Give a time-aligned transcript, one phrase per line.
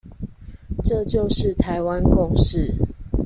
[0.83, 2.73] 這就是台灣共識